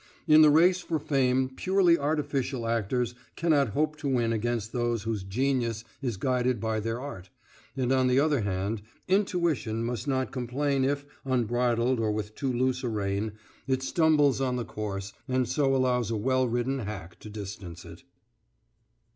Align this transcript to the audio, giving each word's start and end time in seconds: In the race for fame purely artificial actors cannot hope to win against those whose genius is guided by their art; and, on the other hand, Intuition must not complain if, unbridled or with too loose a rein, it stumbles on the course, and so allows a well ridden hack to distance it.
In 0.27 0.41
the 0.41 0.49
race 0.49 0.79
for 0.79 0.97
fame 0.97 1.47
purely 1.47 1.95
artificial 1.95 2.65
actors 2.65 3.13
cannot 3.35 3.67
hope 3.77 3.95
to 3.97 4.09
win 4.09 4.33
against 4.33 4.71
those 4.71 5.03
whose 5.03 5.21
genius 5.21 5.83
is 6.01 6.17
guided 6.17 6.59
by 6.59 6.79
their 6.79 6.99
art; 6.99 7.29
and, 7.77 7.91
on 7.91 8.07
the 8.07 8.19
other 8.19 8.41
hand, 8.41 8.81
Intuition 9.07 9.83
must 9.83 10.07
not 10.07 10.31
complain 10.31 10.83
if, 10.83 11.05
unbridled 11.23 11.99
or 11.99 12.11
with 12.11 12.33
too 12.33 12.51
loose 12.51 12.83
a 12.83 12.89
rein, 12.89 13.33
it 13.67 13.83
stumbles 13.83 14.41
on 14.41 14.55
the 14.55 14.65
course, 14.65 15.13
and 15.27 15.47
so 15.47 15.75
allows 15.75 16.09
a 16.09 16.17
well 16.17 16.47
ridden 16.47 16.79
hack 16.79 17.19
to 17.19 17.29
distance 17.29 17.85
it. 17.85 18.01